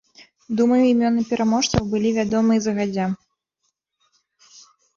[0.61, 3.09] Думаю, імёны пераможцаў былі вядомыя загадзя.